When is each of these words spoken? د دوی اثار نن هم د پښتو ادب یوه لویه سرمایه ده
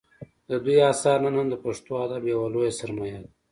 د 0.49 0.51
دوی 0.65 0.77
اثار 0.91 1.17
نن 1.25 1.35
هم 1.39 1.47
د 1.51 1.55
پښتو 1.65 1.91
ادب 2.05 2.23
یوه 2.33 2.47
لویه 2.53 2.73
سرمایه 2.79 3.19
ده 3.23 3.29